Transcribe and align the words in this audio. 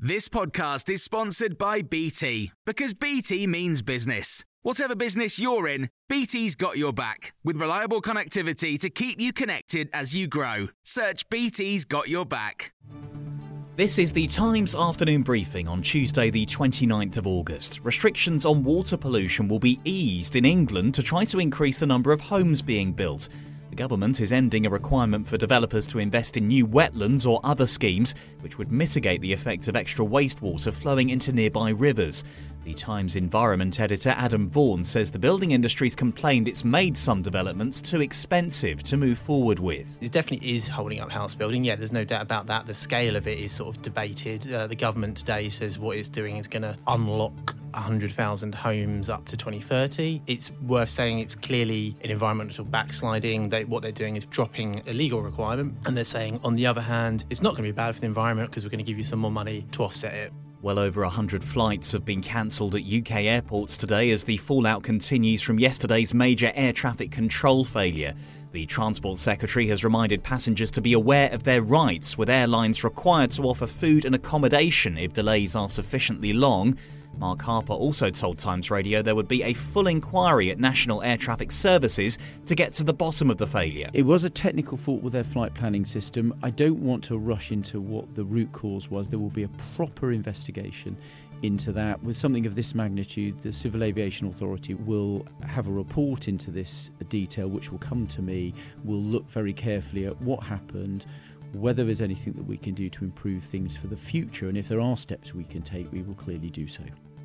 This 0.00 0.28
podcast 0.28 0.88
is 0.90 1.02
sponsored 1.02 1.58
by 1.58 1.82
BT 1.82 2.52
because 2.64 2.94
BT 2.94 3.48
means 3.48 3.82
business. 3.82 4.44
Whatever 4.62 4.94
business 4.94 5.40
you're 5.40 5.66
in, 5.66 5.90
BT's 6.08 6.54
got 6.54 6.78
your 6.78 6.92
back 6.92 7.34
with 7.42 7.56
reliable 7.56 8.00
connectivity 8.00 8.78
to 8.78 8.90
keep 8.90 9.20
you 9.20 9.32
connected 9.32 9.90
as 9.92 10.14
you 10.14 10.28
grow. 10.28 10.68
Search 10.84 11.28
BT's 11.30 11.84
got 11.84 12.08
your 12.08 12.24
back. 12.24 12.72
This 13.74 13.98
is 13.98 14.12
the 14.12 14.28
Times 14.28 14.76
afternoon 14.76 15.22
briefing 15.22 15.66
on 15.66 15.82
Tuesday, 15.82 16.30
the 16.30 16.46
29th 16.46 17.16
of 17.16 17.26
August. 17.26 17.80
Restrictions 17.82 18.44
on 18.44 18.62
water 18.62 18.96
pollution 18.96 19.48
will 19.48 19.58
be 19.58 19.80
eased 19.84 20.36
in 20.36 20.44
England 20.44 20.94
to 20.94 21.02
try 21.02 21.24
to 21.24 21.40
increase 21.40 21.80
the 21.80 21.86
number 21.86 22.12
of 22.12 22.20
homes 22.20 22.62
being 22.62 22.92
built. 22.92 23.28
The 23.70 23.76
government 23.76 24.20
is 24.20 24.32
ending 24.32 24.64
a 24.64 24.70
requirement 24.70 25.26
for 25.26 25.36
developers 25.36 25.86
to 25.88 25.98
invest 25.98 26.36
in 26.36 26.48
new 26.48 26.66
wetlands 26.66 27.28
or 27.28 27.40
other 27.44 27.66
schemes 27.66 28.14
which 28.40 28.56
would 28.56 28.72
mitigate 28.72 29.20
the 29.20 29.32
effect 29.32 29.68
of 29.68 29.76
extra 29.76 30.04
wastewater 30.04 30.72
flowing 30.72 31.10
into 31.10 31.32
nearby 31.32 31.70
rivers. 31.70 32.24
The 32.64 32.74
Times 32.74 33.14
Environment 33.16 33.78
editor 33.78 34.14
Adam 34.16 34.50
Vaughan 34.50 34.84
says 34.84 35.10
the 35.10 35.18
building 35.18 35.52
industry's 35.52 35.94
complained 35.94 36.48
it's 36.48 36.64
made 36.64 36.96
some 36.96 37.22
developments 37.22 37.80
too 37.80 38.00
expensive 38.00 38.82
to 38.84 38.96
move 38.96 39.18
forward 39.18 39.58
with. 39.58 39.96
It 40.00 40.12
definitely 40.12 40.54
is 40.56 40.68
holding 40.68 41.00
up 41.00 41.10
house 41.10 41.34
building. 41.34 41.64
Yeah, 41.64 41.76
there's 41.76 41.92
no 41.92 42.04
doubt 42.04 42.22
about 42.22 42.46
that. 42.46 42.66
The 42.66 42.74
scale 42.74 43.16
of 43.16 43.26
it 43.26 43.38
is 43.38 43.52
sort 43.52 43.76
of 43.76 43.82
debated. 43.82 44.52
Uh, 44.52 44.66
the 44.66 44.76
government 44.76 45.16
today 45.18 45.48
says 45.48 45.78
what 45.78 45.96
it's 45.96 46.08
doing 46.08 46.36
is 46.36 46.46
going 46.46 46.62
to 46.62 46.76
unlock 46.86 47.54
100,000 47.72 48.54
homes 48.54 49.08
up 49.08 49.26
to 49.26 49.36
2030. 49.36 50.22
It's 50.26 50.50
worth 50.62 50.88
saying 50.88 51.18
it's 51.18 51.34
clearly 51.34 51.96
an 52.02 52.10
environmental 52.10 52.64
backsliding. 52.64 53.48
They, 53.48 53.64
what 53.64 53.82
they're 53.82 53.92
doing 53.92 54.16
is 54.16 54.24
dropping 54.24 54.82
a 54.86 54.92
legal 54.92 55.22
requirement. 55.22 55.74
And 55.86 55.96
they're 55.96 56.04
saying, 56.04 56.40
on 56.44 56.54
the 56.54 56.66
other 56.66 56.80
hand, 56.80 57.24
it's 57.30 57.42
not 57.42 57.50
going 57.50 57.64
to 57.64 57.72
be 57.72 57.76
bad 57.76 57.94
for 57.94 58.00
the 58.00 58.06
environment 58.06 58.50
because 58.50 58.64
we're 58.64 58.70
going 58.70 58.84
to 58.84 58.90
give 58.90 58.98
you 58.98 59.04
some 59.04 59.18
more 59.18 59.30
money 59.30 59.66
to 59.72 59.82
offset 59.82 60.14
it. 60.14 60.32
Well 60.60 60.80
over 60.80 61.02
100 61.02 61.44
flights 61.44 61.92
have 61.92 62.04
been 62.04 62.20
cancelled 62.20 62.74
at 62.74 62.82
UK 62.82 63.12
airports 63.26 63.76
today 63.76 64.10
as 64.10 64.24
the 64.24 64.38
fallout 64.38 64.82
continues 64.82 65.40
from 65.40 65.60
yesterday's 65.60 66.12
major 66.12 66.50
air 66.54 66.72
traffic 66.72 67.12
control 67.12 67.64
failure. 67.64 68.14
The 68.50 68.66
Transport 68.66 69.18
Secretary 69.18 69.68
has 69.68 69.84
reminded 69.84 70.24
passengers 70.24 70.70
to 70.72 70.80
be 70.80 70.94
aware 70.94 71.32
of 71.32 71.44
their 71.44 71.62
rights, 71.62 72.16
with 72.16 72.30
airlines 72.30 72.82
required 72.82 73.30
to 73.32 73.42
offer 73.42 73.66
food 73.66 74.04
and 74.04 74.14
accommodation 74.14 74.96
if 74.96 75.12
delays 75.12 75.54
are 75.54 75.68
sufficiently 75.68 76.32
long. 76.32 76.76
Mark 77.16 77.42
Harper 77.42 77.72
also 77.72 78.10
told 78.10 78.38
Times 78.38 78.70
Radio 78.70 79.02
there 79.02 79.14
would 79.14 79.26
be 79.26 79.42
a 79.42 79.52
full 79.52 79.88
inquiry 79.88 80.50
at 80.50 80.60
National 80.60 81.02
Air 81.02 81.16
Traffic 81.16 81.50
Services 81.50 82.18
to 82.46 82.54
get 82.54 82.72
to 82.74 82.84
the 82.84 82.92
bottom 82.92 83.30
of 83.30 83.38
the 83.38 83.46
failure. 83.46 83.90
It 83.92 84.02
was 84.02 84.24
a 84.24 84.30
technical 84.30 84.76
fault 84.76 85.02
with 85.02 85.12
their 85.12 85.24
flight 85.24 85.54
planning 85.54 85.84
system. 85.84 86.32
I 86.42 86.50
don't 86.50 86.78
want 86.78 87.02
to 87.04 87.18
rush 87.18 87.50
into 87.50 87.80
what 87.80 88.14
the 88.14 88.24
root 88.24 88.52
cause 88.52 88.90
was. 88.90 89.08
There 89.08 89.18
will 89.18 89.30
be 89.30 89.44
a 89.44 89.50
proper 89.76 90.12
investigation 90.12 90.96
into 91.42 91.72
that. 91.72 92.02
With 92.02 92.16
something 92.16 92.46
of 92.46 92.54
this 92.54 92.74
magnitude, 92.74 93.40
the 93.42 93.52
Civil 93.52 93.82
Aviation 93.84 94.28
Authority 94.28 94.74
will 94.74 95.26
have 95.46 95.68
a 95.68 95.72
report 95.72 96.28
into 96.28 96.50
this 96.50 96.90
detail, 97.08 97.48
which 97.48 97.70
will 97.70 97.78
come 97.78 98.06
to 98.08 98.22
me. 98.22 98.54
We'll 98.84 99.02
look 99.02 99.28
very 99.28 99.52
carefully 99.52 100.06
at 100.06 100.20
what 100.20 100.42
happened, 100.42 101.06
whether 101.52 101.84
there's 101.84 102.00
anything 102.00 102.34
that 102.34 102.46
we 102.46 102.56
can 102.56 102.74
do 102.74 102.88
to 102.90 103.04
improve 103.04 103.42
things 103.42 103.76
for 103.76 103.86
the 103.86 103.96
future, 103.96 104.48
and 104.48 104.56
if 104.56 104.68
there 104.68 104.80
are 104.80 104.96
steps 104.96 105.34
we 105.34 105.44
can 105.44 105.62
take, 105.62 105.90
we 105.92 106.02
will 106.02 106.14
clearly 106.14 106.50
do 106.50 106.66
so. 106.66 106.82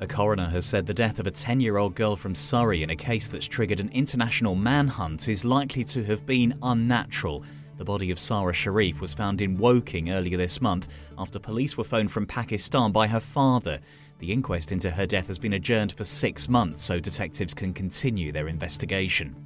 A 0.00 0.06
coroner 0.06 0.46
has 0.46 0.66
said 0.66 0.86
the 0.86 0.94
death 0.94 1.18
of 1.18 1.26
a 1.26 1.30
10 1.30 1.60
year 1.60 1.76
old 1.76 1.94
girl 1.94 2.16
from 2.16 2.34
Surrey 2.34 2.82
in 2.82 2.90
a 2.90 2.96
case 2.96 3.28
that's 3.28 3.46
triggered 3.46 3.80
an 3.80 3.90
international 3.90 4.54
manhunt 4.54 5.28
is 5.28 5.44
likely 5.44 5.84
to 5.84 6.02
have 6.04 6.26
been 6.26 6.58
unnatural. 6.62 7.44
The 7.76 7.84
body 7.84 8.10
of 8.10 8.18
Sara 8.18 8.52
Sharif 8.52 9.00
was 9.00 9.14
found 9.14 9.40
in 9.40 9.56
Woking 9.56 10.10
earlier 10.10 10.36
this 10.36 10.60
month 10.60 10.88
after 11.16 11.38
police 11.38 11.76
were 11.76 11.84
phoned 11.84 12.10
from 12.10 12.26
Pakistan 12.26 12.92
by 12.92 13.06
her 13.06 13.20
father. 13.20 13.80
The 14.18 14.32
inquest 14.32 14.72
into 14.72 14.90
her 14.90 15.06
death 15.06 15.26
has 15.28 15.38
been 15.38 15.54
adjourned 15.54 15.92
for 15.92 16.04
six 16.04 16.48
months 16.48 16.82
so 16.82 17.00
detectives 17.00 17.54
can 17.54 17.72
continue 17.72 18.32
their 18.32 18.48
investigation. 18.48 19.43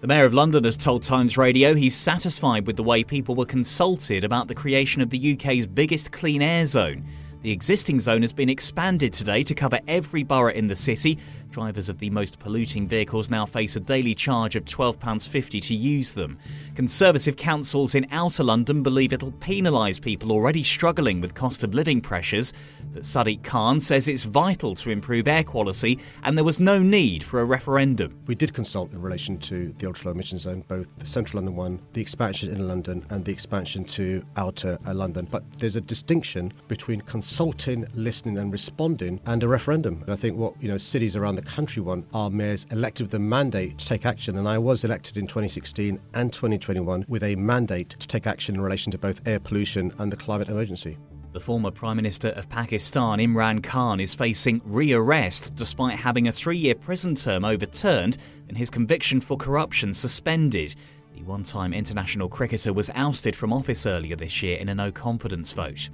The 0.00 0.06
Mayor 0.06 0.26
of 0.26 0.32
London 0.32 0.62
has 0.62 0.76
told 0.76 1.02
Times 1.02 1.36
Radio 1.36 1.74
he's 1.74 1.96
satisfied 1.96 2.68
with 2.68 2.76
the 2.76 2.84
way 2.84 3.02
people 3.02 3.34
were 3.34 3.44
consulted 3.44 4.22
about 4.22 4.46
the 4.46 4.54
creation 4.54 5.02
of 5.02 5.10
the 5.10 5.32
UK's 5.32 5.66
biggest 5.66 6.12
clean 6.12 6.40
air 6.40 6.66
zone. 6.66 7.04
The 7.40 7.52
existing 7.52 8.00
zone 8.00 8.22
has 8.22 8.32
been 8.32 8.48
expanded 8.48 9.12
today 9.12 9.44
to 9.44 9.54
cover 9.54 9.78
every 9.86 10.24
borough 10.24 10.52
in 10.52 10.66
the 10.66 10.74
city. 10.74 11.18
Drivers 11.50 11.88
of 11.88 11.98
the 11.98 12.10
most 12.10 12.40
polluting 12.40 12.88
vehicles 12.88 13.30
now 13.30 13.46
face 13.46 13.76
a 13.76 13.80
daily 13.80 14.14
charge 14.14 14.56
of 14.56 14.64
£12.50 14.64 15.62
to 15.68 15.74
use 15.74 16.12
them. 16.12 16.36
Conservative 16.74 17.36
councils 17.36 17.94
in 17.94 18.06
outer 18.10 18.42
London 18.42 18.82
believe 18.82 19.12
it'll 19.12 19.32
penalise 19.32 20.00
people 20.00 20.32
already 20.32 20.62
struggling 20.64 21.20
with 21.20 21.34
cost 21.34 21.62
of 21.62 21.74
living 21.74 22.00
pressures. 22.00 22.52
But 22.92 23.04
Sadiq 23.04 23.44
Khan 23.44 23.80
says 23.80 24.08
it's 24.08 24.24
vital 24.24 24.74
to 24.74 24.90
improve 24.90 25.28
air 25.28 25.44
quality 25.44 26.00
and 26.24 26.36
there 26.36 26.44
was 26.44 26.58
no 26.58 26.80
need 26.80 27.22
for 27.22 27.40
a 27.40 27.44
referendum. 27.44 28.18
We 28.26 28.34
did 28.34 28.52
consult 28.52 28.92
in 28.92 29.00
relation 29.00 29.38
to 29.38 29.72
the 29.78 29.86
ultra 29.86 30.08
low 30.08 30.12
emission 30.12 30.38
zone, 30.38 30.64
both 30.66 30.88
the 30.98 31.06
central 31.06 31.38
London 31.38 31.56
one, 31.56 31.80
the 31.92 32.00
expansion 32.00 32.50
in 32.50 32.66
London, 32.66 33.06
and 33.10 33.24
the 33.24 33.32
expansion 33.32 33.84
to 33.84 34.24
outer 34.36 34.76
uh, 34.86 34.92
London. 34.92 35.26
But 35.30 35.44
there's 35.58 35.76
a 35.76 35.80
distinction 35.80 36.52
between 36.66 37.00
consulting, 37.28 37.86
listening, 37.94 38.38
and 38.38 38.50
responding 38.50 39.20
and 39.26 39.42
a 39.42 39.48
referendum. 39.48 40.00
And 40.02 40.10
I 40.10 40.16
think 40.16 40.38
what 40.38 40.54
you 40.62 40.66
know 40.66 40.78
cities 40.78 41.14
around 41.14 41.34
the 41.34 41.42
country 41.42 41.82
want 41.82 42.06
are 42.14 42.30
mayors 42.30 42.66
elected 42.70 43.06
with 43.06 43.14
a 43.14 43.18
mandate 43.18 43.76
to 43.76 43.84
take 43.84 44.06
action. 44.06 44.38
And 44.38 44.48
I 44.48 44.56
was 44.56 44.82
elected 44.82 45.18
in 45.18 45.26
2016 45.26 46.00
and 46.14 46.32
2021 46.32 47.04
with 47.06 47.22
a 47.22 47.36
mandate 47.36 47.90
to 47.90 48.08
take 48.08 48.26
action 48.26 48.54
in 48.54 48.62
relation 48.62 48.90
to 48.92 48.98
both 48.98 49.20
air 49.28 49.38
pollution 49.38 49.92
and 49.98 50.10
the 50.10 50.16
climate 50.16 50.48
emergency. 50.48 50.96
The 51.32 51.40
former 51.40 51.70
Prime 51.70 51.96
Minister 51.96 52.28
of 52.28 52.48
Pakistan, 52.48 53.18
Imran 53.18 53.62
Khan, 53.62 54.00
is 54.00 54.14
facing 54.14 54.60
rearrest 54.60 55.54
despite 55.54 55.98
having 55.98 56.28
a 56.28 56.32
three 56.32 56.56
year 56.56 56.74
prison 56.74 57.14
term 57.14 57.44
overturned 57.44 58.16
and 58.48 58.56
his 58.56 58.70
conviction 58.70 59.20
for 59.20 59.36
corruption 59.36 59.92
suspended. 59.92 60.74
The 61.14 61.24
one 61.24 61.42
time 61.42 61.74
international 61.74 62.30
cricketer 62.30 62.72
was 62.72 62.90
ousted 62.94 63.36
from 63.36 63.52
office 63.52 63.84
earlier 63.84 64.16
this 64.16 64.42
year 64.42 64.56
in 64.56 64.70
a 64.70 64.74
no 64.74 64.90
confidence 64.90 65.52
vote. 65.52 65.90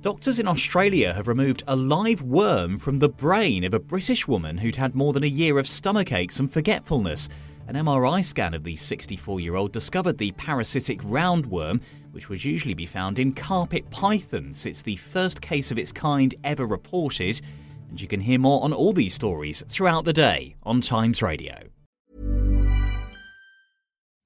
Doctors 0.00 0.38
in 0.38 0.46
Australia 0.46 1.12
have 1.12 1.26
removed 1.26 1.64
a 1.66 1.74
live 1.74 2.22
worm 2.22 2.78
from 2.78 3.00
the 3.00 3.08
brain 3.08 3.64
of 3.64 3.74
a 3.74 3.80
British 3.80 4.28
woman 4.28 4.58
who'd 4.58 4.76
had 4.76 4.94
more 4.94 5.12
than 5.12 5.24
a 5.24 5.26
year 5.26 5.58
of 5.58 5.66
stomach 5.66 6.12
aches 6.12 6.38
and 6.38 6.52
forgetfulness. 6.52 7.28
An 7.66 7.74
MRI 7.74 8.24
scan 8.24 8.54
of 8.54 8.62
the 8.62 8.76
64 8.76 9.40
year 9.40 9.56
old 9.56 9.72
discovered 9.72 10.16
the 10.16 10.30
parasitic 10.32 11.00
roundworm, 11.00 11.82
which 12.12 12.28
would 12.28 12.44
usually 12.44 12.74
be 12.74 12.86
found 12.86 13.18
in 13.18 13.32
carpet 13.32 13.90
pythons. 13.90 14.66
It's 14.66 14.82
the 14.82 14.96
first 14.96 15.42
case 15.42 15.72
of 15.72 15.78
its 15.80 15.90
kind 15.90 16.32
ever 16.44 16.64
reported, 16.64 17.40
and 17.90 18.00
you 18.00 18.06
can 18.06 18.20
hear 18.20 18.38
more 18.38 18.62
on 18.62 18.72
all 18.72 18.92
these 18.92 19.14
stories 19.14 19.64
throughout 19.66 20.04
the 20.04 20.12
day 20.12 20.54
on 20.62 20.80
Times 20.80 21.22
Radio. 21.22 21.58